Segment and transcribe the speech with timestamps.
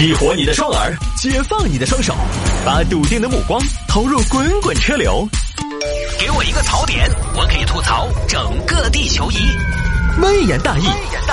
[0.00, 2.14] 激活你的双耳，解放你的双手，
[2.64, 5.28] 把笃定的目光投入滚滚车流。
[6.18, 9.36] 给我一个槽点，我可以吐槽整个地球仪。
[10.22, 10.86] 微言大义，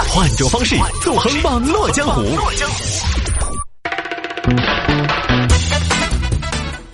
[0.10, 2.38] 换种方式纵横网络江湖。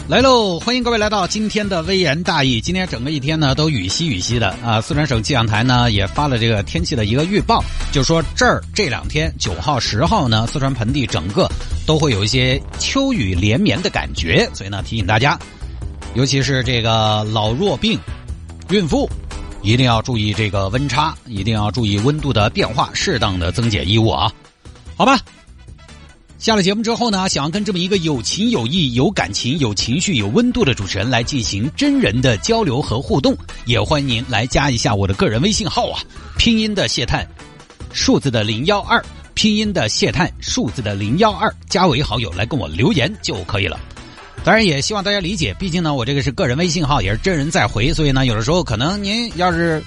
[0.10, 0.60] 来喽！
[0.60, 2.60] 欢迎各位来到今天的微言大义。
[2.60, 4.82] 今天整个一天呢都雨淅雨淅的啊！
[4.82, 7.64] 四川省气象台呢也发了这个天气的一个预报，
[7.94, 11.50] 就说这儿这两天九号、十号呢，四川盆地整个
[11.86, 15.40] 都会有一些秋雨连绵的感觉，所以呢提醒大家，
[16.16, 17.98] 尤其是这个老弱病、
[18.72, 19.10] 孕妇，
[19.62, 24.30] 一定要注意这个温差，一定要注意温度的变化，适当的增减衣物啊！
[24.98, 25.18] 好吧。
[26.44, 36.02] 下了节目之后呢，想要跟这么一个有情有义、有感情、有情绪、有温度的主持人来进行真人的交流和互动，也欢迎您来加一下我的个人微信号啊，
[36.38, 37.26] 拼音的谢探，
[37.94, 39.02] 数字的零幺二，
[39.34, 43.80] 拼音的谢探，数字的零幺二，加为好友来跟我留言就可以了。
[44.44, 49.82] 当然也希望大家理解，毕竟呢我这个是个人微信号，也是真人在回，所以呢有的时候可能您要是。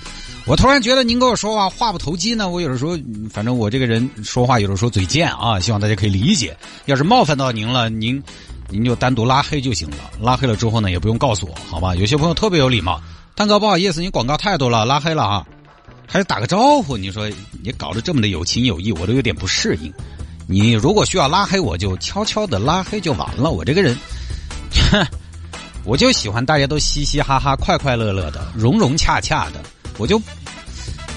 [0.47, 2.97] 我突然觉得您跟我说话话不投机呢，我有的时候，
[3.28, 6.56] 反正我这个人说话有的时候嘴贱啊，希望大家可以理解。
[6.84, 8.22] 要是冒犯到您了，您
[8.69, 9.97] 您就单独拉黑就行了。
[10.20, 11.97] 拉黑了之后呢，也不用告诉我，好吧？
[11.97, 13.00] 有些朋友特别有礼貌，
[13.34, 15.44] 蛋哥不好意思，你广告太多了，拉黑了啊，
[16.06, 16.97] 还是打个招呼。
[16.97, 17.28] 你说
[17.61, 19.92] 你搞得这么的有情有义，我都有点不适应。
[20.47, 23.50] 你如果需要拉黑，我就悄悄的拉黑就完了。
[23.50, 23.98] 我这个人，
[24.92, 25.05] 哼
[25.83, 29.61] 我就喜欢大家都嘻嘻哈哈、快快乐乐的、融融洽洽的。
[29.98, 30.20] 我就，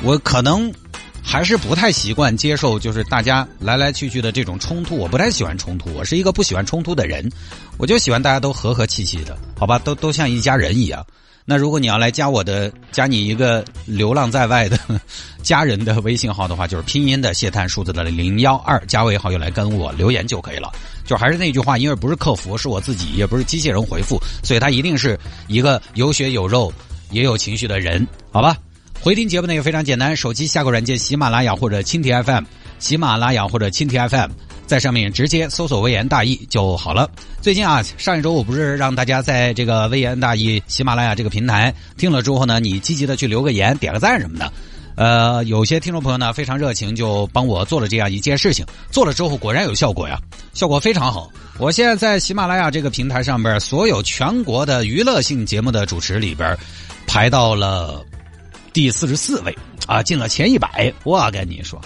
[0.04, 0.72] 我可能
[1.24, 4.96] 还是不太习惯接受，就是大家来来去去的这种冲突。
[4.96, 7.30] 我不太喜欢冲突，我是一个不喜欢冲突的人。
[7.78, 9.80] 我就喜欢大家都和和气气的，好吧？
[9.80, 11.06] 都都像一家人一样。
[11.46, 14.78] 那如果你要来加我的，加你一个流浪在外的
[15.42, 20.72] 家人的微信号的话，就是拼音的谢探数字的零幺二，加为好友来跟我留言就可以了。
[21.06, 26.72] 就还是那句话，因为不是客服，是我自己，也不是机器人回复，所以他一定是一个有血有肉
[27.10, 28.56] 也有情绪的人，好吧？
[29.02, 32.44] 回听节目呢也非常简单，手机下个软件喜马拉雅或者蜻蜓 FM，
[32.80, 34.30] 喜马拉雅或者蜻蜓 FM，
[34.68, 37.10] 在上面直接搜索“微言大义”就好了。
[37.42, 44.52] 最近啊，上一周我不是让大家在这个“微言大义”喜马拉雅这个平台听了之后呢，你积极的去留个言、点个赞什么的。
[44.96, 48.66] 呃，有些听众朋友呢非常热情，就帮我做了这样一件事情。
[48.92, 50.20] 做了之后果然有效果呀，
[50.54, 51.32] 效果非常好。
[51.58, 56.54] 我现在在喜马拉雅这个平台上边，所有全国的娱乐性节目的主持里边，
[57.08, 58.06] 排到了。
[58.74, 59.58] 第四十四位
[59.88, 60.94] 啊，进了前一百。
[61.04, 61.82] 我跟你说，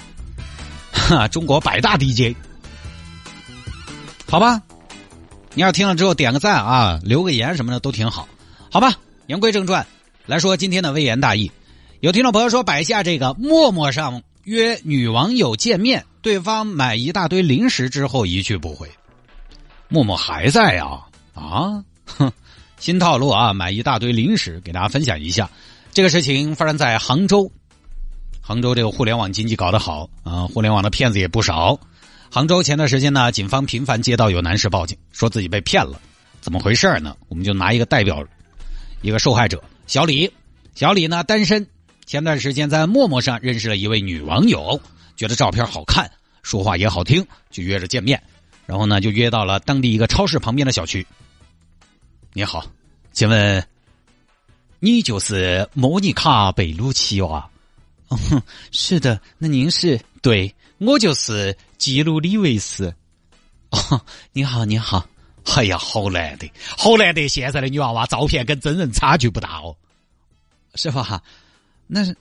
[0.91, 2.35] 哈，中国百大 DJ，
[4.29, 4.61] 好吧？
[5.53, 8.27] 你要听了之后点个赞啊，留个言什么的都挺好，
[8.71, 8.93] 好吧？
[9.27, 9.85] 言归正传，
[10.25, 11.51] 来说今天的微言大义。
[11.99, 18.89] 有听众朋友说，摆下这个陌陌上约女网友见面，对方买一大堆零食之后一去不回，
[19.87, 22.31] 陌陌还在啊啊，哼，
[22.79, 25.49] 新套路啊，买一大堆零食给大家分享一下。
[25.93, 27.51] 这个事情发生在杭州，
[28.41, 31.79] 杭州这个互联网经济搞得好啊，互联网的骗子也不少。
[32.31, 36.01] 杭州前段时间呢，警方频繁接到有男士报警，说自己被骗了，
[36.41, 37.15] 怎么回事呢？
[37.27, 38.25] 我们就拿一个代表，
[39.03, 40.31] 一个受害者小李，
[40.73, 41.67] 小李呢单身，
[42.07, 44.81] 前段时间在陌陌上认识了一位女网友，
[45.15, 46.09] 觉得照片好看，
[46.41, 48.19] 说话也好听，就约着见面，
[48.65, 51.05] 然后呢就约到了当地一个超市旁边的小区。
[52.33, 52.65] 你好，
[53.11, 53.63] 请问？
[54.85, 57.49] 你就是莫妮卡·贝鲁奇哇？
[58.69, 59.97] 是的，那您是？
[60.21, 62.93] 对，我就是基努·里维斯。
[63.69, 64.01] 哦，
[64.33, 65.07] 你好，你好。
[65.55, 67.29] 哎呀，好难得，好难得！
[67.29, 69.73] 现在的女娃娃照片跟真人差距不大哦，
[70.75, 71.23] 是吧？
[71.87, 72.13] 那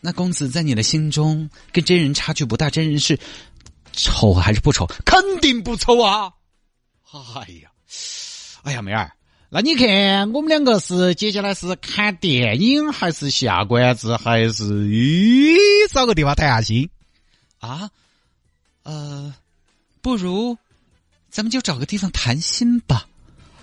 [0.00, 3.20] 那公子在你的心中跟真人差距不大，真人是
[3.92, 4.86] 丑还是不丑？
[5.04, 6.32] 肯定不丑啊！
[7.12, 7.70] 哎呀，
[8.62, 9.12] 哎呀，妹儿。
[9.52, 15.56] 那你看，我们两个是接下来是看电影，还是下馆子，还是咦
[15.92, 16.88] 找个地方谈下心？
[17.58, 17.90] 啊？
[18.84, 19.34] 呃，
[20.00, 20.56] 不如
[21.30, 23.08] 咱们就找个地方谈心吧。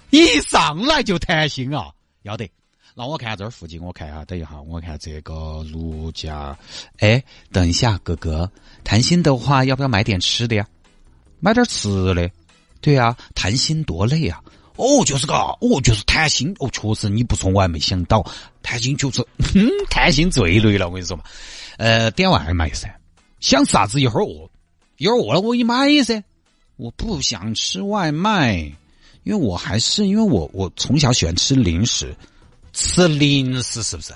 [0.09, 1.93] 一上来就谈心啊？
[2.23, 2.51] 要得。
[2.93, 6.57] 那我看这儿附近，我看一下，等一下，我看这个如家。
[6.97, 7.23] 哎，
[7.53, 8.51] 等一下，哥哥，
[8.83, 10.67] 谈心的话，要不要买点吃的呀？
[11.39, 12.29] 买点吃的。
[12.81, 14.41] 对呀，谈心多累啊。
[14.77, 18.25] 哦，就是个，哦，就是贪心，哦，确实你不说我还没想到，
[18.63, 21.23] 贪心就是，哼， 贪心最累了，我跟你说嘛，
[21.77, 22.87] 呃，点外卖噻，
[23.39, 24.49] 想啥子一会儿饿，
[24.97, 26.23] 一会儿饿了我一买噻，
[26.77, 28.55] 我不想吃外卖，
[29.23, 32.15] 因为我还是因为我我从小喜欢吃零食，
[32.73, 34.13] 吃零食是不是？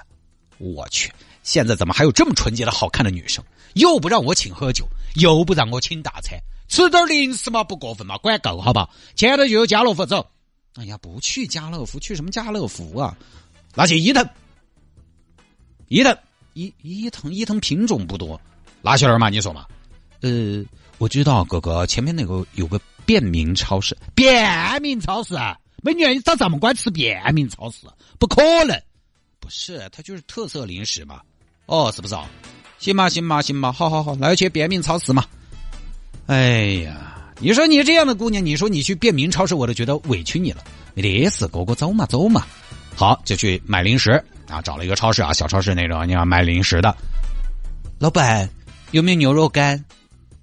[0.60, 1.12] 我去，
[1.44, 3.44] 现在怎么还有这么纯洁的好看的女生？
[3.74, 6.38] 又不让我请喝酒，又不让我请大餐。
[6.68, 8.90] 吃点零食嘛，不过分嘛，管够好吧？
[9.16, 10.28] 前头就有家乐福，走。
[10.76, 13.18] 哎呀，不去家乐福，去什么家乐福啊？
[13.76, 14.26] 拿去伊藤，
[15.90, 16.18] 伊藤，
[16.54, 18.40] 伊伊藤，伊藤品种不多，
[18.82, 19.30] 那去哪儿嘛？
[19.30, 19.66] 你说嘛？
[20.22, 20.64] 呃，
[20.98, 27.88] 我知道，哥哥，前面那个有个便民超市，便民超市啊，美女，你咋这么乖吃便民超市？
[28.18, 28.82] 不可能，
[29.40, 31.22] 不是，它就是特色零食嘛。
[31.66, 32.30] 哦，是不是啊？
[32.78, 35.26] 行嘛，行嘛，行嘛，好好好，那就去便民超市嘛。
[36.28, 37.21] 哎呀。
[37.42, 40.64] 你说你这样的姑娘，你说你去便民超市，我都觉得委屈你了。
[40.94, 42.46] 没得事，哥哥走嘛走嘛。
[42.96, 44.12] 好，就去买零食
[44.48, 46.96] 啊，找了一个超市啊，小超市那种，你要买零食的。
[47.98, 48.48] 老板
[48.92, 49.84] 有没有牛肉干？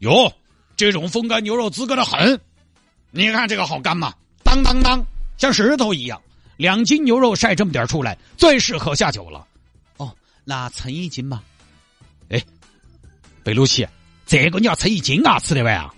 [0.00, 0.32] 有，
[0.76, 2.40] 这种风干牛肉资格的很。
[3.12, 4.12] 你看这个好干吗？
[4.42, 5.04] 当当当，
[5.36, 6.20] 像石头一样。
[6.56, 9.46] 两斤牛肉晒这么点出来，最适合下酒了。
[9.98, 10.12] 哦，
[10.44, 11.42] 那称一斤嘛？
[12.28, 12.42] 哎，
[13.44, 13.86] 贝鲁奇，
[14.26, 15.94] 这个你要称一斤啊，吃得完啊？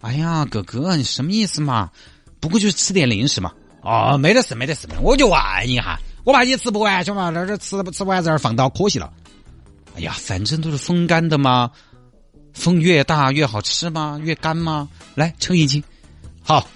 [0.00, 1.90] 哎呀，哥哥，你什么意思嘛？
[2.38, 3.52] 不过就是吃点零食嘛。
[3.82, 5.38] 哦，没得事，没得事，我就问
[5.68, 7.30] 一下，我怕你吃不完，晓得嘛？
[7.30, 9.12] 那这吃不吃完在这放到可惜了。
[9.96, 11.70] 哎呀，反正都是风干的嘛，
[12.52, 14.20] 风越大越好吃吗？
[14.22, 14.88] 越干吗？
[15.14, 15.82] 来称一斤，
[16.42, 16.68] 好，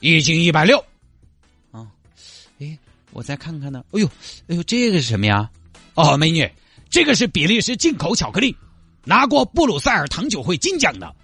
[0.00, 0.78] 一斤一百六。
[1.70, 1.86] 啊，
[2.60, 2.78] 哎，
[3.12, 3.84] 我再看看呢。
[3.90, 4.06] 哎呦，
[4.48, 5.50] 哎呦，这个是什么呀？
[5.94, 6.50] 哦，美女，
[6.88, 8.56] 这个是比利时进口巧克力，
[9.04, 11.14] 拿过布鲁塞尔糖酒会金奖的。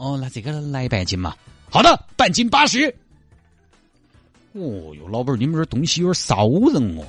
[0.00, 1.36] 哦，那这个来半斤嘛？
[1.68, 2.86] 好的，半斤八十。
[4.52, 7.04] 哦哟，老板，你们这东西有点骚人哦，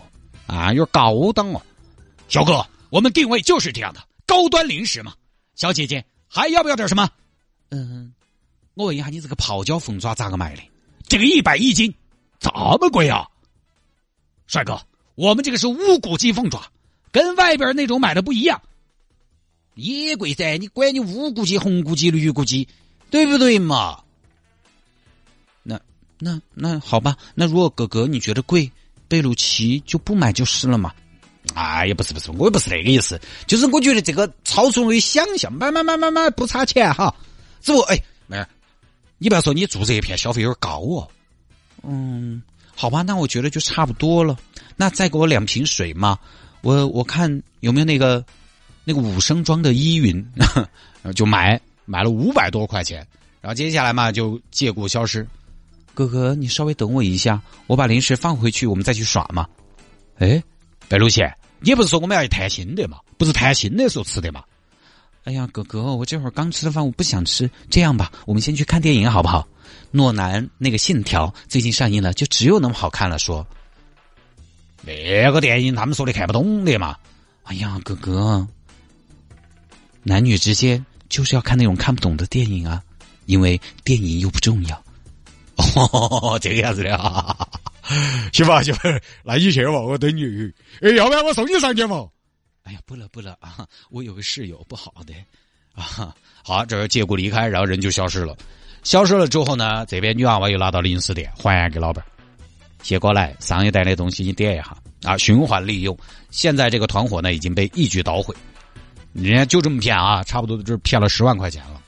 [0.46, 1.62] 啊，有点高档哦。
[2.28, 5.14] 小哥，我们定位就是这样的高端零食嘛。
[5.56, 7.10] 小姐姐，还要不要点什么？
[7.70, 8.14] 嗯，
[8.74, 10.62] 我问一下，你这个泡椒凤爪咋个卖的？
[11.08, 11.96] 这个一百一斤，
[12.42, 13.26] 这么贵啊？
[14.48, 14.78] 帅哥，
[15.16, 16.62] 我们这个是无骨鸡凤爪，
[17.10, 18.62] 跟外边那种买的不一样。
[19.76, 22.68] 也贵噻，你管你乌骨鸡、红骨鸡、绿骨鸡。
[23.10, 24.00] 对不对嘛？
[25.64, 25.78] 那
[26.18, 28.72] 那那好吧，那如果哥哥你觉得贵，
[29.10, 30.94] 贝鲁奇就不买就是了嘛。
[31.54, 37.14] 哎呀，不是不是，我也不是那个意思，就是我觉得这个超出我的想象，买买买买买不差钱哈。
[37.60, 38.48] 只不过哎，妹儿，
[39.18, 41.06] 你不要说你住这一片消费有点高哦。
[41.84, 42.42] 嗯，
[42.74, 44.40] 好吧，那我觉得就差不多了。
[44.78, 46.18] 那再给我两瓶水嘛，
[46.62, 48.24] 我我看有没有那个
[48.84, 50.26] 那个五升装的依云，
[51.16, 51.60] 就买。
[51.84, 53.06] 买了五百多块钱，
[53.42, 55.28] 然后接下来嘛就借故消失。
[55.94, 59.46] 哥哥，你稍微等我一下，我把零食放回去，我们再去耍嘛。
[60.20, 60.42] 哎，
[60.88, 62.98] 白露茜，你不是说我们要去谈心的嘛？
[63.18, 64.44] 不是谈心的时候吃的嘛？
[65.26, 67.50] 哎呀，哥哥，我这会儿刚吃了饭，我不想吃。
[67.70, 69.46] 这样吧，我们先去看电影好不好？
[69.90, 73.20] 诺兰那个《信条》最近上映了，就只有那么好看了。
[73.20, 73.46] 说
[74.84, 76.96] 那个电影他们说的看不懂的嘛？
[77.44, 78.48] 哎呀，哥哥，
[80.04, 80.86] 男女之间。
[81.12, 82.82] 就是要看那种看不懂的电影啊，
[83.26, 84.84] 因为电影又不重要。
[85.76, 87.36] 哦，这个样子的啊，
[88.32, 88.82] 行吧，行吧，
[89.26, 90.24] 那你去吧，我等你。
[90.80, 92.08] 哎，要不然我送你上去嘛？
[92.64, 95.14] 哎呀，不了不了啊，我有个室友不好的
[95.74, 96.16] 啊。
[96.46, 98.34] 好，这借故离开，然后人就消失了。
[98.84, 102.02] 消失了之后呢，这边女娃娃又拿到零食店还给老板。
[102.84, 105.98] 谢过来，上一代的东西你点一下啊，循环利用。
[106.30, 108.34] 现在这个团伙呢已经被一举捣毁。
[109.14, 111.82] 人家就这么骗啊，差不多就是骗了十万块钱了。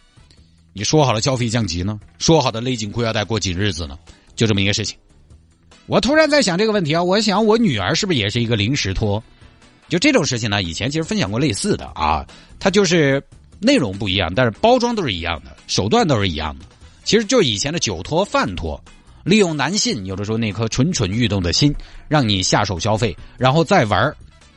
[0.74, 3.98] 你说好了消费降级呢，说好的勒紧裤腰带过紧日子呢，
[4.36, 4.98] 就这么一个事情。
[5.86, 9.24] 我突然在想这个问题啊，我想我女儿是不是也是一个零食托？
[9.88, 12.25] 就这种事情呢，以前其实分享过类似的啊，
[12.60, 13.22] 它就是
[13.60, 16.65] 内容不一样，但是包装都是一样的，手段都是一样的。
[17.03, 18.82] 其实就以前的酒托、饭托，
[19.24, 21.74] 利用男性有的时候那颗蠢蠢欲动的心，
[22.08, 24.15] 让你下手消费，然后再玩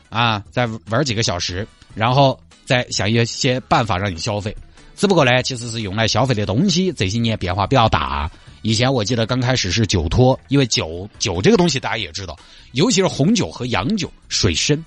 [0.08, 2.40] 啊，再玩几个小时，然后。
[2.66, 4.54] 再想一些办法让你消费，
[4.96, 8.30] 只不过呢，其实是用来消费的东西这些年变化比较大。
[8.62, 12.36] 以前我记得刚开始是酒托，因为酒酒这个东西大家也知道，
[12.72, 14.84] 尤其是红酒和洋酒水深。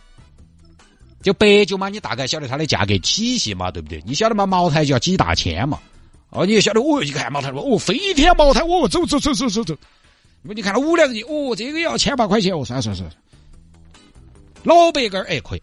[1.22, 4.02] 就白酒嘛，你大概晓得它的价格体系嘛，对不对？
[4.06, 5.80] 你晓得嘛，茅台就要几大千嘛。
[6.30, 9.76] 哦，你也晓得，哦一看茅台，哦，飞天茅台，哦，走走走走走走。
[10.42, 13.10] 你看到五两银，哦，这个要千把块钱，哦，算算算。
[14.64, 15.62] 老白干儿，哎，可以。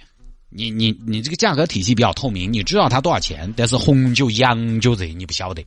[0.56, 5.62] 你你你这个价格体系比较透明，你知道它多少钱，但是红酒、洋酒这你不晓得。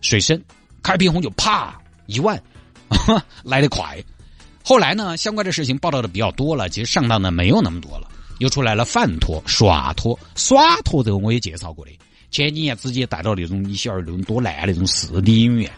[0.00, 0.42] 水深，
[0.82, 2.42] 开瓶红酒啪一万，
[3.44, 4.02] 来得快。
[4.64, 8.08] 后来呢，相关的事情报道的比较多了，其实上当的没有那么多了，
[8.38, 11.92] 又出来了饭托、耍托、耍托这个我也介绍过的。
[12.30, 15.70] 前几年直接带到那种你晓得那种多烂那种四 D 影院，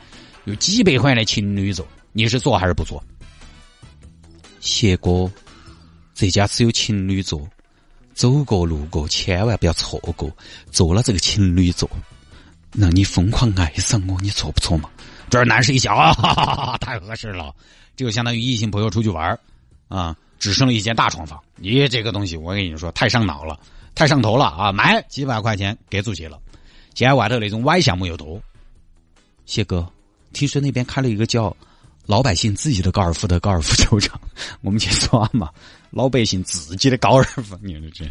[0.44, 3.02] 有几百块的情侣座，你是做还是不做？
[4.60, 5.30] 谢哥，
[6.14, 7.46] 这家只有情侣座。
[8.14, 10.30] 走过路过，千万不要错过，
[10.70, 11.88] 做了这个情侣座，
[12.72, 14.88] 让你疯狂爱上我，你错不错嘛？
[15.30, 17.54] 这儿男士一笑 啊，太合适了，
[17.96, 19.38] 这就相当于异性朋友出去玩
[19.88, 21.40] 啊，只剩了一间大床房。
[21.56, 23.58] 你这个东西，我跟你说，太上脑了，
[23.94, 24.72] 太上头了啊！
[24.72, 26.38] 买几百块钱给出去了。
[26.94, 28.40] 现在外头那种歪项目又多。
[29.46, 29.90] 谢哥，
[30.32, 31.54] 听说那边开了一个叫
[32.06, 34.20] “老百姓自己的高尔夫”的高尔夫球场，
[34.60, 35.50] 我们去耍嘛？
[35.92, 38.04] 老百姓自己的高尔夫，你说这？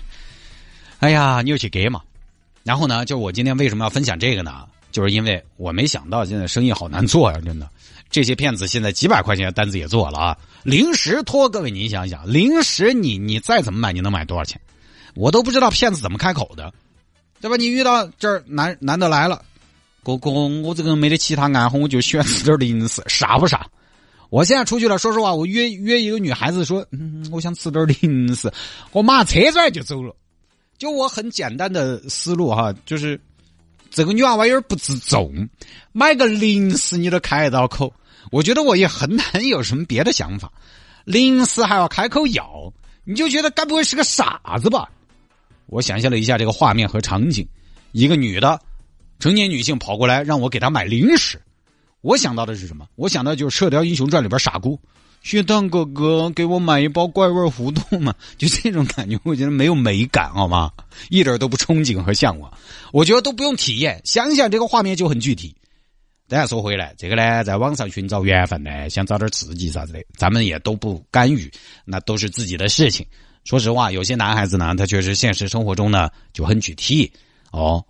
[0.99, 1.99] 哎呀，你就去给嘛。
[2.63, 4.65] 然后呢，就我今天为什么要分享这个呢？
[4.91, 7.67] 就是因为我没想到现在生意好难做呀，真的。
[8.09, 10.37] 这些骗子现在几百块钱的单子也做了啊。
[10.63, 14.61] 零食托，各位您想想，零食你你再怎么买，你能买多少钱？
[15.15, 16.71] 我都不知道骗子怎么开口的，
[17.39, 17.57] 对吧？
[17.57, 19.43] 你遇到这儿男男的来了，
[20.03, 23.65] 哥哥，我这个没得其他爱好，我就喜欢吃点零食，傻不傻？
[24.31, 28.49] 我现在出去了，说实话，我约约一个女孩子说，嗯，我想吃点零食，
[28.93, 30.15] 我马上车转就走了。
[30.77, 33.19] 就我很简单的思路哈，就是
[33.89, 35.49] 这个女娃娃有点不自重，
[35.91, 37.93] 买个零食你都开得到口，
[38.31, 40.49] 我觉得我也很难有什么别的想法。
[41.03, 42.71] 零食还要开口要，
[43.03, 44.89] 你就觉得该不会是个傻子吧？
[45.65, 47.45] 我想象了一下这个画面和场景，
[47.91, 48.57] 一个女的，
[49.19, 51.37] 成年女性跑过来让我给她买零食，
[52.01, 52.87] 我想到的是什么？
[52.95, 54.79] 我想到就是《射雕英雄传》里边傻姑。
[55.21, 58.11] 学堂哥哥，给我买一包怪味糊涂嘛？
[58.39, 60.71] 就这种感觉，我觉得没有美感，好吗？
[61.09, 62.51] 一点都不憧憬和向往。
[62.91, 65.55] 我觉得都不用体验，想想这个画面就很具体。
[66.27, 71.51] 等下说回来，这个呢，在网上寻找缘分呢，想找点刺激啥子的，咱们也都不干预，
[71.85, 73.05] 那都是自己的事情。
[73.43, 77.11] 说实话，有些男孩子呢，他确实现实生活中呢就很具体
[77.51, 77.85] 哦，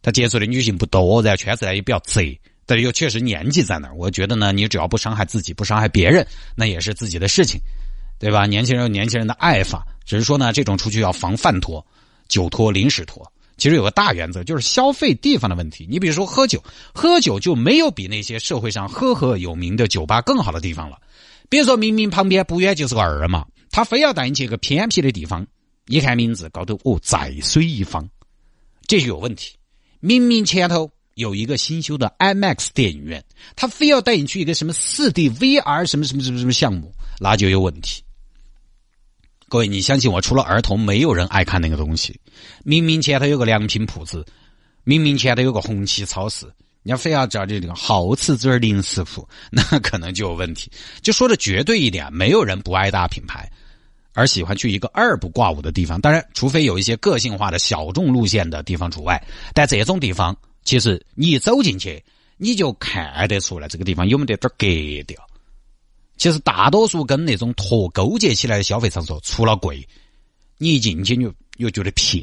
[0.00, 2.38] 他接触的女性不多，然后圈子呢也比较窄。
[2.72, 6.26] 但是又确实年纪在那儿，我觉得呢，你只要不伤害自己，不伤害别人，
[6.56, 7.60] 那也是自己的事情，
[8.18, 8.46] 对吧？
[8.46, 11.86] 年轻人有年轻人的爱法，只是说呢，这种出去要防饭托、
[12.28, 13.30] 酒托、零食托。
[13.58, 15.86] 其实有个大原则，就是消费地方的问题。
[15.86, 16.64] 你比如说喝酒，
[16.94, 20.98] 喝酒就没有比那些社会上赫赫有名的酒吧更好的地方了。
[21.50, 25.46] 比如说明明旁边不远就是个二嘛，他非要带你去个偏僻的地方，
[25.88, 28.08] 一看名字高头哦，在水一方，
[28.86, 29.56] 这就有问题。
[30.00, 30.90] 明明前头。
[31.14, 33.22] 有一个新修的 IMAX 电影院，
[33.54, 38.02] 他非要带你去一个什么四 D VR 什么什么什么什么项目，那就有问题。
[39.48, 42.18] 各位，你相信我，除了儿童，没有人爱看那个东西。
[42.64, 44.24] 明明前头有个良品铺子，
[44.84, 46.46] 明明前头有个红旗超市，
[46.82, 50.70] 你要非要找这个好吃嘴零食铺， 那可能就有问题。
[51.02, 53.46] 就说的绝对一点，没有人不爱大品牌，
[54.14, 56.00] 而喜欢去一个二不挂五的地方。
[56.00, 60.34] 当然，除非有一些个性化的小众路线的地方除外，但这种地方。
[60.64, 62.02] 其实你一走进去，
[62.36, 65.24] 你就看得出来这个地方有没得点格调。
[66.16, 69.86] 其实大多数跟那种托勾结起来的消费场所，除了贵，
[70.58, 72.22] 你一进去就又觉得撇，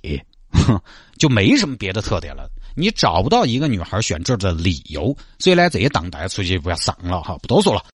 [1.17, 2.49] 就没什么别的特点了。
[2.75, 5.15] 你找不到一个女孩选这儿的理由。
[5.37, 7.83] 所以呢，这些档大家出去不要上了哈，不多说了。